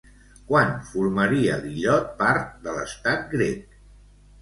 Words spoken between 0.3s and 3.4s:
Quan formaria l'illot part de l'estat